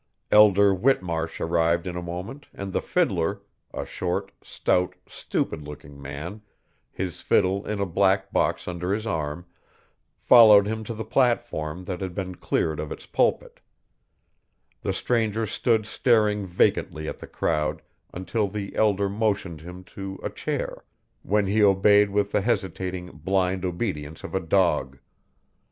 [0.31, 6.41] Elder Whitmarsh arrived in a moment and the fiddler, a short, stout, stupid looking man,
[6.91, 9.45] his fiddle in a black box under his arm,
[10.17, 13.59] followed him to the platform that had been cleared of its pulpit
[14.81, 20.31] The stranger stood staring vacantly at the crowd until the elder motioned him to a
[20.31, 20.83] chair,
[21.21, 24.97] when he obeyed with the hesitating, blind obedience of a dog.